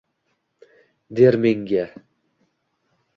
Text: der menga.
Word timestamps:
der 1.15 1.35
menga. 1.43 1.85